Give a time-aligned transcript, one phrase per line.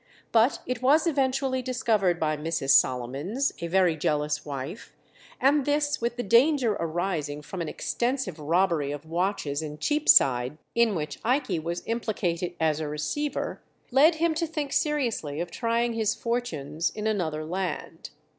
[0.31, 2.71] But it was eventually discovered by Mrs.
[2.71, 4.95] Solomons, a very jealous wife,
[5.39, 10.95] and this, with the danger arising from an extensive robbery of watches in Cheapside, in
[10.95, 13.61] which Ikey was implicated as a receiver,
[13.91, 18.09] led him to think seriously of trying his fortunes in another land.